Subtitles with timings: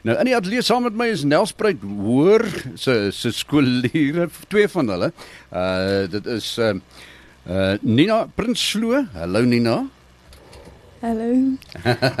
[0.00, 2.46] Nou in die ateljee saam met my is Nelspruit Hoër
[2.80, 5.10] se se skoolleerders, twee van hulle.
[5.52, 6.72] Uh dit is uh,
[7.44, 9.04] uh Nina Prinsloo.
[9.12, 9.82] Hallo Nina.
[11.02, 11.28] Hallo.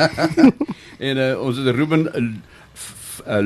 [1.08, 3.40] en uh, ons het Ruben uh,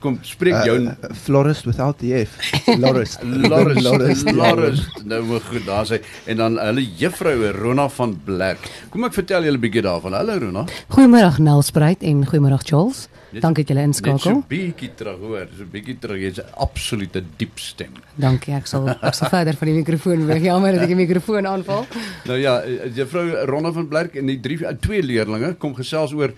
[0.00, 2.38] kom spreek jou Uh, uh, florist without the F.
[2.64, 3.20] Florist.
[3.20, 4.32] Loris Loris, ja.
[4.32, 8.64] Loris nou maar goed daar sê en dan hulle juffrou Rona van Blerk.
[8.88, 10.16] Kom ek vertel julle 'n bietjie daarvan.
[10.16, 10.64] Hallo Rona.
[10.96, 13.06] Goeiemôre Nelspruit en goeiemôre Charles.
[13.30, 14.36] Dankie dat julle Net so inskakel.
[14.36, 16.20] 'n bietjie terug hoor, so 'n bietjie terug.
[16.20, 17.92] Jy's 'n absolute diep stem.
[18.14, 18.54] Dankie.
[18.54, 20.42] Ek sal ek sal verder van die mikrofoon weg.
[20.42, 21.86] Jammer dat ek die mikrofoon aanval.
[22.26, 26.12] Nou ja, eh, juffrou Ronne van Blerk en die drie eh, twee leerlinge kom gesels
[26.12, 26.32] oor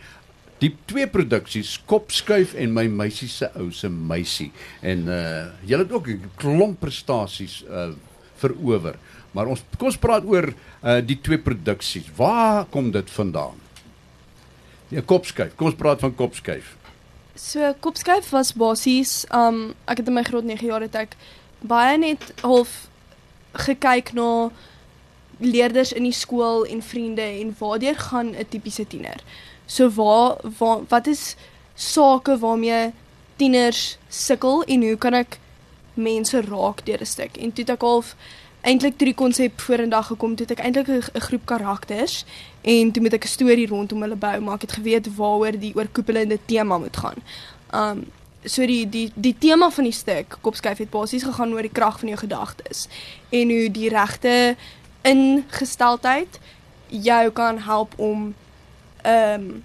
[0.58, 4.50] die twee produksies Kopskuif en my meisie se ou se meisie.
[4.82, 7.92] En uh julle het ook 'n klomp prestasies uh
[8.36, 8.96] verower.
[9.32, 12.10] Maar ons kom ons praat oor uh die twee produksies.
[12.16, 13.67] Waar kom dit vandaan?
[14.88, 15.54] Ja, Kopskuif.
[15.54, 16.76] Kom ons praat van Kopskuif.
[17.38, 21.12] So kopskuif was basies um ek het in my graad 9 jaar het ek
[21.62, 22.88] baie net half
[23.54, 24.50] gekyk na
[25.38, 29.22] leerders in die skool en vriende en waardeur gaan 'n tipiese tiener.
[29.66, 31.36] So waar, waar wat is
[31.74, 32.92] sake waarmee
[33.36, 35.38] tieners sukkel en hoe kan ek
[35.94, 37.36] mense raak deur 'n stuk?
[37.36, 38.16] En toe het ek half
[38.62, 42.24] eintlik toe die konsep vorendag gekom, toe het ek eintlik 'n 'n groep karakters
[42.68, 45.74] en toe moet ek 'n storie rondom hulle bou, maar ek het geweet waaroor die
[45.74, 47.18] oorkoepelende tema moet gaan.
[47.74, 48.04] Um
[48.44, 51.98] so die die die tema van die stuk Kopskyf het basies gegaan oor die krag
[51.98, 52.86] van jou gedagtes
[53.30, 54.56] en hoe die regte
[55.02, 56.38] ingesteldheid
[56.88, 58.34] jou kan help om
[59.06, 59.62] um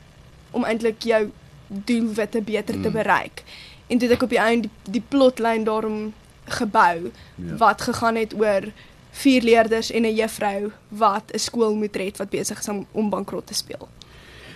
[0.52, 1.32] om eintlik jou
[1.68, 2.94] doelwitte beter te Mm.
[2.94, 3.44] bereik.
[3.88, 6.14] En toe het ek op die einde die, die plotlyn daarom
[6.46, 7.56] gebou Ja.
[7.58, 8.62] wat gegaan het oor
[9.14, 13.10] vier leerders en 'n juffrou wat 'n skool moet red wat besig is om, om
[13.10, 13.88] bankrot te speel.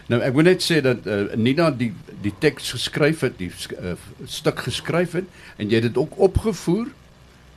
[0.07, 3.97] Nou ek wil net sê dat uh, Nina die die teks geskryf het, die uh,
[4.25, 6.87] stuk geskryf het en jy het dit ook opgevoer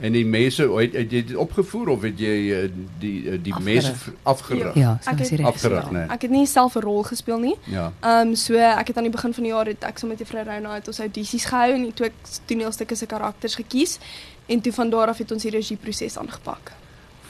[0.00, 2.64] en die mense het, het jy dit opgevoer of het jy uh,
[2.98, 4.74] die uh, die mense afgerig?
[4.74, 5.46] Ja, so Ek het-.
[5.52, 6.08] Afgerig, nee.
[6.10, 7.54] Ek het nie self 'n rol gespeel nie.
[7.70, 7.92] Ja.
[8.00, 10.18] Ehm um, so ek het aan die begin van die jaar het ek saam met
[10.18, 13.98] juffrou Rona het ons audisies gehou en toe ek toneelstukke se karakters gekies
[14.46, 16.79] en toe van daar af het ons die regieproses aangepak.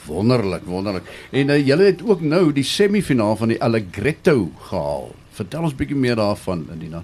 [0.07, 1.03] Wonderlik, wonderlik.
[1.31, 5.11] En uh, julle het ook nou die semifinaal van die Allegretto gehaal.
[5.33, 7.03] Vertel ons bietjie meer daarvan, Nina.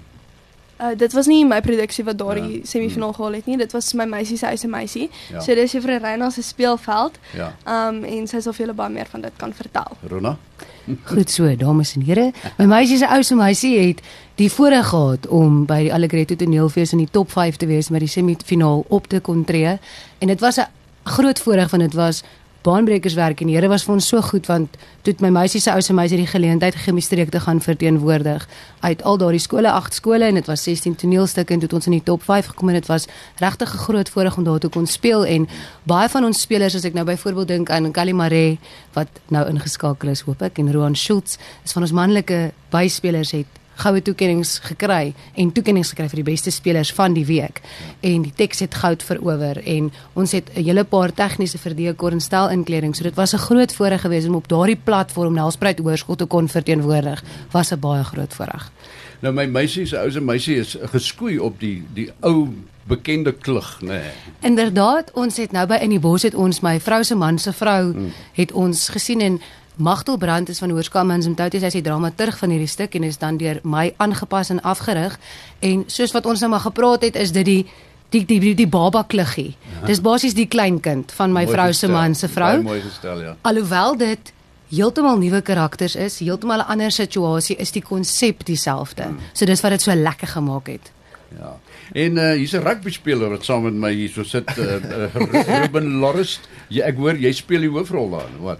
[0.77, 2.65] Uh dit was nie my produksie wat daardie Ja.
[2.69, 3.57] semifinaal gehaal het nie.
[3.57, 5.09] Dit was my meisie se eie meisie.
[5.31, 5.39] Ja.
[5.41, 7.17] So dis juffrou Rona se speelveld.
[7.33, 7.55] Ja.
[7.65, 9.97] Um, en sy sal vir julle baie meer van dit kan vertel.
[10.09, 10.37] Rona?
[11.11, 12.31] Goed so, dames en here.
[12.57, 14.01] My meisie se ou se meisie het
[14.35, 17.99] die voorreg gehad om by die Allegretto toneelfees in die top 5 te wees met
[17.99, 19.79] die semifinaal op te kon tree.
[20.19, 20.67] En dit was 'n
[21.03, 22.23] groot voorreg want dit was
[22.67, 25.71] baanbrekerswerk en die Here was vir ons so goed want toe het my meisie se
[25.71, 28.43] ou se meisie die geleentheid gegee om streek te gaan verteenwoordig.
[28.83, 31.87] Uit al daardie skole, agt skole en dit was 16 toneelstukke en toe het ons
[31.87, 33.07] in die top 5 gekom en dit was
[33.39, 35.25] regtig 'n groot voorreg om daar te kon speel.
[35.25, 35.47] En
[35.83, 38.57] baie van ons spelers as ek nou byvoorbeeld dink aan Kali Mare
[38.93, 43.47] wat nou ingeskakel is hoop ek en Roan Schultz is van ons manlike byspelers het
[43.77, 47.61] goue toekenninge gekry en toekenninge gekry vir die beste spelers van die week.
[48.01, 52.21] En die teks het goud verower en ons het 'n hele paar tegniese verdekor en
[52.21, 52.95] stel inkleding.
[52.95, 56.47] So dit was 'n groot voorreg geweest om op daardie platform Nelspruit Hoërskool te kon
[56.47, 57.23] verteenwoordig.
[57.51, 58.71] Was 'n baie groot voorreg.
[59.19, 62.47] Nou my meisie se ou se meisie is geskoei op die die ou
[62.87, 63.87] bekende klug, nê.
[63.87, 64.11] Nee.
[64.41, 67.53] Inderdaad, ons het nou by in die bos het ons my vrou se man se
[67.53, 68.11] vrou hmm.
[68.37, 69.41] het ons gesien en
[69.77, 73.19] Magtel Brand is van Hoërskool Mtoutie, sy is die dramaturg van hierdie stuk en is
[73.21, 75.19] dan deur my aangepas en afgerig.
[75.61, 77.61] En soos wat ons nou maar gepraat het, is dit die
[78.09, 79.51] die die die, die baba kluggie.
[79.85, 82.61] Dis basies die kleinkind van my Mooi vrou se man se vrou.
[82.63, 83.35] Mooi gestel, ja.
[83.45, 84.31] Alhoewel dit
[84.71, 89.13] heeltemal nuwe karakters is, heeltemal 'n ander situasie, is die konsep dieselfde.
[89.33, 90.91] So dis wat dit so lekker gemaak het.
[91.37, 91.59] Ja.
[91.93, 95.59] En uh, hier's 'n rugby speler wat saam met my hier so sit, uh, uh,
[95.61, 96.39] Ruben Lorist.
[96.67, 98.33] Ja, ek hoor jy speel die hoofrol daar.
[98.39, 98.59] Wat?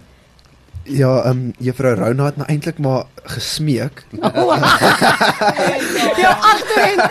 [0.87, 4.05] Ja, ehm um, juffrou Rona het nou eintlik maar gesmeek.
[6.17, 6.97] Ja, agterin.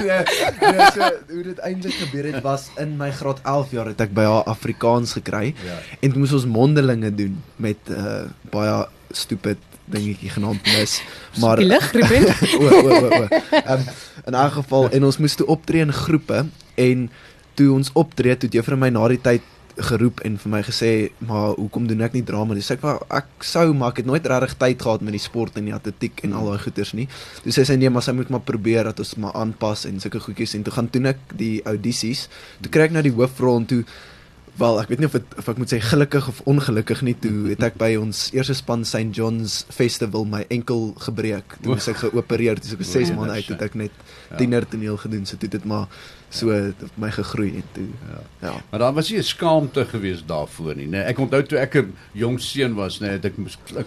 [0.00, 4.00] nee, nee, so hoe dit eintlik gebeur het was in my graad 11 jaar het
[4.00, 5.76] ek by haar Afrikaans gekry Ja.
[6.00, 9.58] en moes ons mondelinge doen met uh, baie stupid
[9.90, 11.02] dingetjie genaamd mis.
[11.42, 12.24] Maar Die lig, Ruben.
[12.56, 13.26] o o o o.
[13.50, 13.82] Ehm
[14.26, 17.10] in 'n geval en ons moes toe optree in groepe en
[17.54, 19.40] toe ons optree toe juffrou my na die tyd
[19.86, 20.90] geroep en vir my gesê
[21.26, 22.64] maar hoekom doen ek nie drama nie?
[22.64, 25.58] Sê ek maar ek sou maar ek het nooit regtig tyd gehad met die sport
[25.60, 27.08] en die atletiek en al daai goeters nie.
[27.44, 30.22] Toe sê sy nee, maar sy moet maar probeer dat ons maar aanpas en sulke
[30.22, 32.28] goedjies en toe gaan doen ek die audisies.
[32.62, 33.82] Toe kry ek nou die hoofrol en toe
[34.58, 37.50] wel ek weet nie of het, of ek moet sê gelukkig of ongelukkig nie toe
[37.52, 41.56] het ek by ons eerste span St John's Festival my enkel gebreek.
[41.62, 44.00] Toe moes ek geopereer, toe ek 6 O, maande uit het ek net
[44.38, 45.86] tiener toneel gedoen, so toe het dit maar
[46.30, 48.20] so op my gegroei en toe ja.
[48.46, 48.54] ja.
[48.70, 51.04] Maar daar was nie 'n skaamte gewees daarvoor nie, né?
[51.06, 53.34] Ek onthou toe ek 'n jong seun was, né, het ek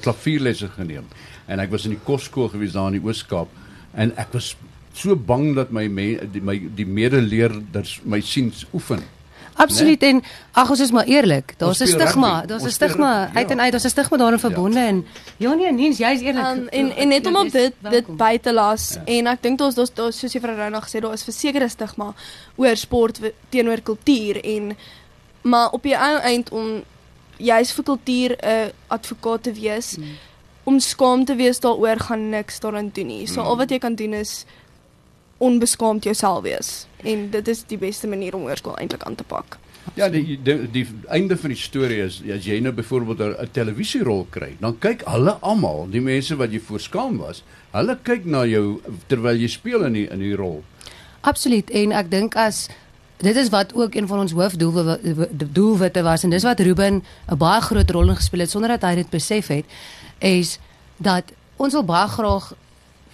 [0.01, 1.05] klavierlesse geneem.
[1.47, 3.47] En ek was in die kosskool gewees daar in die Oos-Kaap
[3.93, 4.55] en ek was
[4.93, 9.01] so bang dat my me, die, my die medeleerders my sien oefen.
[9.55, 11.53] Absoluut en ag ons is maar eerlik.
[11.57, 13.63] Daar's 'n Ons stigma, daar's 'n Ons stigma rugby, uit en ja.
[13.63, 13.71] uit.
[13.71, 15.05] Daar's 'n stigma daarin verbonde en
[15.37, 16.45] ja nee, Niens, jy's eerlik.
[16.45, 18.17] Um, en en net om op Dis dit dit welkom.
[18.17, 19.01] by te las Ja.
[19.05, 22.13] en ek dink daar's daar's daar, soos juffrou Rona gesê daar is versekerde stigma
[22.55, 23.19] oor sport
[23.49, 24.77] teenoor kultuur en
[25.41, 26.83] maar op die ou eind om
[27.37, 30.03] juis vir kultuur 'n advokaat te wees Mm.
[30.65, 33.27] om skaam te wees daaroor gaan niks daaraan doen nie.
[33.27, 33.47] So Mm.
[33.47, 34.45] al wat jy kan doen is
[35.43, 36.71] onbeskaamd jouself wees
[37.03, 39.57] en dit is die beste manier om hoërskool eintlik aan te pak.
[39.99, 44.25] Ja, die, die die einde van die storie is as jy nou byvoorbeeld 'n televisierol
[44.31, 48.79] kry, dan kyk hulle almal, die mense wat jy voorskaam was, hulle kyk na jou
[49.07, 50.63] terwyl jy speel in die in die rol.
[51.21, 52.69] Absoluut en ek dink as
[53.23, 57.37] dit is wat ook een van ons hoofdoelwitte doelwitte was en dis wat Ruben 'n
[57.37, 59.65] baie groot rol in gespeel het sonder dat hy dit besef het
[60.19, 60.59] is
[60.97, 61.23] dat
[61.57, 62.53] ons wil baie graag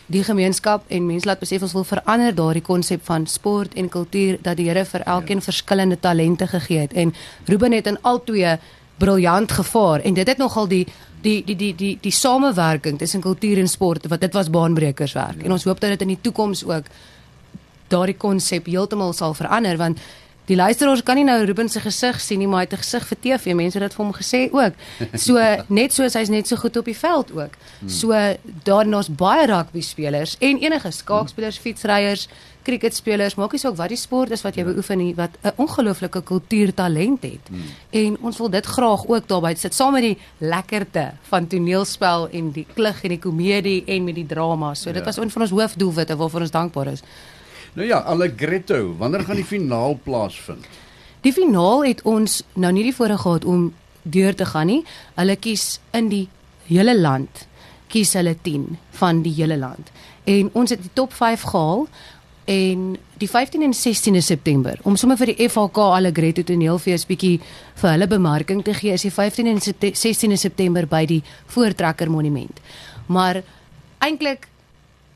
[0.09, 4.39] die gemeenskap en mense laat besef ons wil verander daardie konsep van sport en kultuur
[4.41, 5.45] dat die Here vir elkeen ja.
[5.45, 7.13] verskillende talente gegee het en
[7.45, 8.57] Ruben het in albei
[8.99, 10.85] briljant gevaar en dit het nogal die
[11.21, 15.45] die die die die die samewerking tussen kultuur en sport wat dit was baanbrekerswerk ja.
[15.45, 16.89] en ons hoop dat dit in die toekoms ook
[17.87, 19.99] daardie konsep heeltemal sal verander want
[20.49, 23.05] die luisteraars kan nie nou Ruben se gesig sien nie maar hy het 'n gesig
[23.07, 24.73] vir TV mense het dit vir hom gesê ook.
[25.17, 25.37] So
[25.79, 27.53] net soos hy's net so goed op die veld ook.
[27.87, 28.13] So
[28.63, 32.27] daarna's baie rugby spelers en enige skaakspelers fietsryers
[32.63, 33.35] cricketspelers.
[33.35, 37.23] Maak nie saak wat die sport is wat jy beoefen nie wat 'n ongelooflike kultuurtalent
[37.23, 37.49] het.
[37.91, 42.51] En ons wil dit graag ook daarby sit saam met die lekkerte van toneelspel en
[42.51, 44.73] die klug en die komedie en met die drama.
[44.73, 45.05] So dit Ja.
[45.05, 47.01] was een van ons hoofdoelwitte waarvoor ons dankbaar is
[47.73, 50.65] Nou ja, Allegretto, wanneer gaan die finaal plaasvind?
[51.21, 53.73] Die finaal het ons nou nie die voorreg gehad om
[54.03, 54.83] deur te gaan nie.
[55.15, 56.27] Hulle kies in die
[56.69, 57.45] hele land
[57.89, 59.89] kies hulle 10 van die hele land.
[60.29, 61.87] En ons het die top 5 gehaal
[62.49, 62.85] en
[63.21, 67.37] die 15 en 16de September om sommer vir die FHK Allegretto toneelfees bietjie
[67.81, 71.21] vir hulle bemarking te gee is die 15 en septe- 16de September by die
[71.53, 72.61] Voortrekker Monument.
[73.07, 73.41] Maar
[74.05, 74.47] eintlik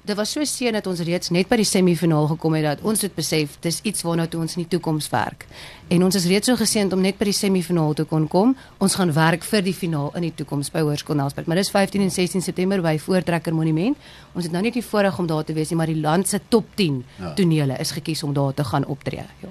[0.06, 3.02] dit was so seën dat ons reeds net by die semifinaal gekom het dat ons
[3.06, 5.46] het besef dis iets waarna toe ons in die toekoms werk.
[5.88, 8.52] En ons is reeds so geseënd om net by die semifinaal te kon kom.
[8.84, 11.48] Ons gaan werk vir die finaal in die toekoms by Hoërskool Nelspruit.
[11.48, 13.98] Maar dis 15 en 16 September by Voortrekker Monument.
[14.34, 16.40] Ons het nou nie die voorreg om daar te wees nie, maar die land se
[16.50, 17.34] top 10 Ja.
[17.34, 19.24] tonele is gekies om daar te gaan optree.
[19.42, 19.50] Ja.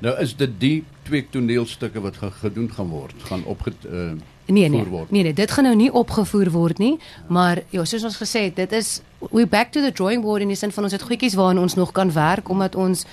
[0.00, 4.12] Nou is dit die twee toneelstukke wat ge gedoen gaan word, gaan opge uh,
[4.46, 5.10] Nee nee, Voer word.
[5.10, 6.98] nee nee, dit gaan nou nie opgevoer word nie,
[7.32, 9.00] maar ja, soos ons gesê het, dit is
[9.30, 11.74] we back to the drawing board in die sin van ons het goedjies waaraan ons
[11.74, 13.06] nog kan werk omdat ons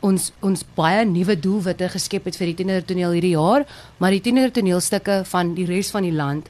[0.00, 3.66] ons ons baie nuwe doelwitte geskep het vir die tienertoneel hierdie jaar,
[3.98, 6.48] maar die tienertoneelstukke van die res van die land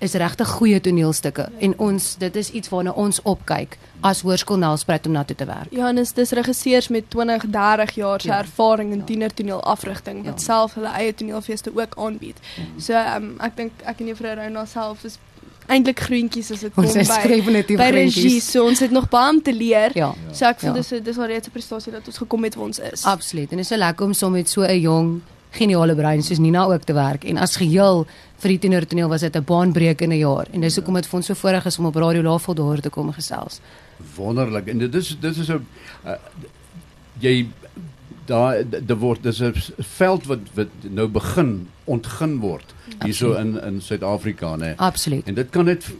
[0.00, 5.06] is regtig goeie toneelstukke en ons dit is iets waarna ons opkyk as Hoërskool Nelspruit
[5.06, 5.72] om na toe te werk.
[5.74, 8.38] Ja, en dis dis regisseurs met 20, 30 jaar se Ja.
[8.38, 9.04] ervaring in Ja.
[9.04, 10.44] tienertoneel afrigting wat Ja.
[10.44, 12.36] self hulle eie toneelfeeste ook aanbied.
[12.78, 15.18] So um, ek dink ek en juffrou Rona self is
[15.68, 18.10] eintlik groentjies as dit kom Ons by definitief by regie.
[18.10, 18.50] groentjies.
[18.50, 19.90] So ons het nog baie om te leer.
[19.94, 20.14] Ja.
[20.32, 20.74] So ek voel Ja.
[20.76, 23.04] dis dis al reeds 'n prestasie dat ons gekom het waar ons is.
[23.04, 23.50] Absoluut.
[23.50, 25.20] En dit is so lekker om saam met so 'n jong
[25.50, 28.06] geniale brein soos Nina ook te werk en as geheel
[28.38, 31.34] vir die tienertoneel was dit 'n baanbrekende jaar en dis hoekom dit vir ons so
[31.34, 33.60] voorreg is om op Radio Laveld daar te kom gesels.
[34.14, 34.66] wonderlik.
[34.66, 35.66] En dit is dit is 'n
[36.06, 36.12] uh,
[37.18, 37.46] jy
[38.26, 42.74] daar dit word dis 'n veld wat wat nou begin ontgin word
[43.04, 44.76] hierso in in Suid-Afrika nê.
[44.76, 45.26] Absoluut.
[45.26, 45.90] En dit kan net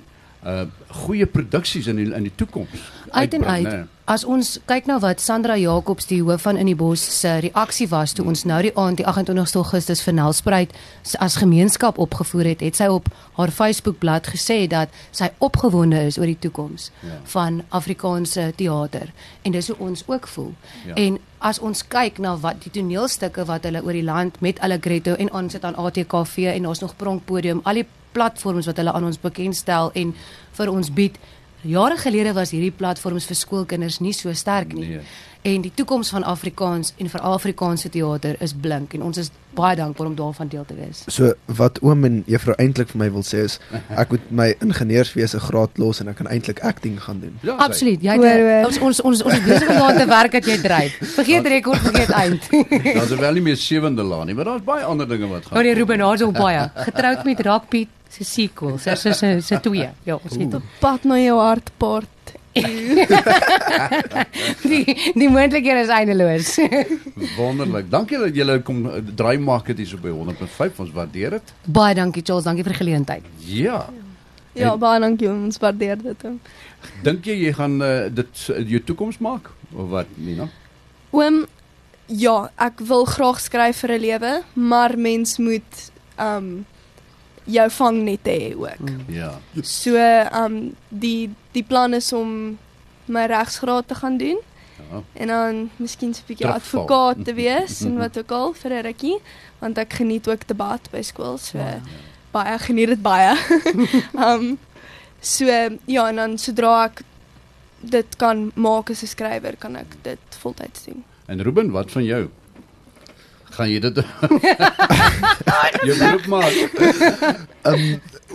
[0.47, 0.67] uh
[1.05, 2.71] goeie produksies in die, in die toekoms
[3.11, 3.67] Uit en uit.
[3.67, 3.87] nê.
[4.05, 7.89] As ons kyk na wat Sandra Jacobs die hoof van In die Bos se reaksie
[7.89, 10.71] was toe ons nou die aand die 28 Augustus vir Nelspruit
[11.19, 16.27] as gemeenskap opgevoer het, het sy op haar Facebookblad gesê dat sy opgewonde is oor
[16.27, 17.19] die toekoms Ja.
[17.25, 20.55] van Afrikaanse teater en dis hoe ons ook voel.
[20.87, 20.95] Ja.
[20.95, 25.15] En as ons kyk na wat die toneelstukke wat hulle oor die land met Allegretto
[25.15, 27.87] en ons sit aan ATKV en ons nog Pronkpodium, al die
[28.19, 30.15] platforms wat hulle aan ons bekendstel en
[30.59, 31.19] vir ons bied
[31.67, 34.93] Jare gelede was hierdie platforms vir skoolkinders nie so sterk nie.
[34.93, 35.01] Nee.
[35.49, 39.75] En die toekoms van Afrikaans en vir Afrikaanse teater is blink en ons is baie
[39.79, 41.01] dankbaar om daarvan deel te wees.
[41.11, 43.57] So wat oom en juffrou eintlik vir my wil sê is
[43.99, 47.35] ek moet my ingenieurswese graad los en ek kan eintlik acting gaan doen.
[47.43, 48.07] Ja, Absoluut.
[48.07, 48.71] Jy Hoor, het, hoor.
[48.71, 50.99] ons ons ons ons is besig om daaraan te werk dat jy dryf.
[51.19, 52.51] Vergeet rekord, vergeet eind.
[53.01, 55.59] Daar's wel nie meer sewende laan nie, maar daar's baie ander dinge wat gaan.
[55.59, 56.69] Oh nee, Ruben, daar's ook baie.
[56.87, 59.89] Getroud met Rockpiet se sequel, se se se se twee.
[60.05, 62.09] Ja, ons het Op pad na jou hartpaart.
[64.69, 64.85] die
[65.15, 66.55] die moontlikhede is eindeloos.
[67.37, 67.91] Wonderlik.
[67.93, 70.81] Dankie dat julle kom eh, draai maak dit hier so by 100.5.
[70.85, 71.53] Ons waardeer dit.
[71.67, 73.29] baie dankie Charles, dankie vir die geleentheid.
[73.47, 73.85] Ja.
[74.59, 76.25] Ja, En- baie dankie ons waardeer dit.
[77.05, 80.49] Dink jy jy gaan uh, dit uh, jou toekoms maak of wat, Nina?
[81.15, 81.45] Oom,
[82.07, 86.65] ja, ek wil graag skryf vir 'n lewe, maar mens moet um
[87.49, 88.79] jou vangnet hê ook.
[88.85, 89.05] Mm.
[89.15, 89.31] Ja.
[89.63, 89.97] So
[90.45, 92.59] um die die plan is om
[93.09, 94.39] my regsgraad te gaan doen
[94.91, 95.03] Ja.
[95.13, 96.55] en dan miskien 'n bietjie Terugval.
[96.85, 99.19] advokaat te wees en wat ook al vir 'n rukkie,
[99.59, 101.81] want ek geniet ook debat by skool, so Ja.
[102.31, 103.37] baie ek geniet dit baie.
[104.15, 104.59] um
[105.21, 105.45] so
[105.87, 107.03] ja, en dan sodra ek
[107.81, 111.05] dit kan maak as 'n skrywer, kan ek dit voltyds doen.
[111.27, 112.29] En Ruben, wat van jou?
[113.59, 114.03] Gaan jy dit
[115.89, 116.55] Jou beroep maak?
[117.67, 117.87] Um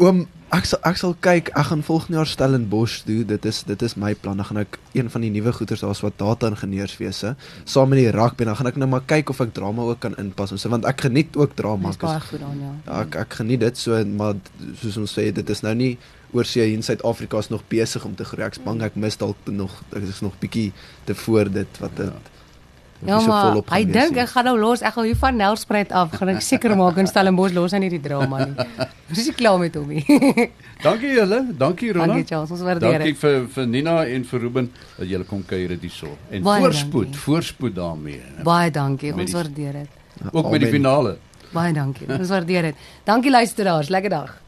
[0.03, 3.23] oom ek sal ek sal kyk, ek gaan volgende jaar Stellenbosch doen.
[3.29, 4.37] Dit is dit is my plan.
[4.41, 8.11] Dan gaan ek een van die nuwe goeters daar's wat data ingenieurswese saam met die
[8.13, 10.53] rugby dan gaan ek nou maar kyk of ek drama ook kan inpas.
[10.53, 11.93] Ons want ek geniet ook drama.
[11.93, 12.73] Dis baie goed aan ja.
[12.85, 14.35] Ja, ek ek geniet dit so maar
[14.83, 15.93] soos ons sê dit is nou nie
[16.33, 18.45] oor see hier in Suid-Afrika is nog besig om te groei.
[18.45, 20.71] Ek's bang ek mis dalk nog ek is nog bietjie
[21.07, 22.42] te voor dit wat dit Ja,
[23.05, 24.81] maar hy dink ek gaan nou los.
[24.81, 26.11] Ek gaan hier van Nelspruit af.
[26.17, 28.67] Gaan ek seker maak in Stellenbosch los aan hierdie drama nie.
[29.09, 30.03] Ons is nie klaar met hom nie.
[30.87, 31.41] Dankie julle.
[31.57, 32.07] Dankie Rona.
[32.13, 33.19] Dankie Charles, ons waardeer Dankie dit.
[33.23, 36.11] vir vir Nina en vir Ruben dat julle kom kuier hierso.
[36.31, 37.23] En Baie voorspoed, dankie.
[37.25, 38.21] voorspoed daarmee.
[38.43, 39.13] Baie dankie.
[39.13, 39.89] Ons waardeer dit.
[40.31, 40.79] Ook met die Amen.
[40.79, 41.17] finale.
[41.53, 42.07] Baie dankie.
[42.19, 42.75] Ons waardeer dit.
[43.05, 43.89] Dankie luisteraars.
[43.89, 44.42] Lekker dag.